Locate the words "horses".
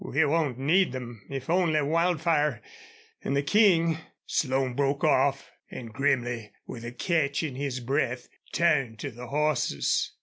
9.27-10.13